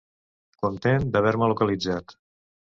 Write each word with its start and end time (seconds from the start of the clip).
Content 0.63 1.05
d'haver-me 1.17 1.51
localitzat. 1.53 2.17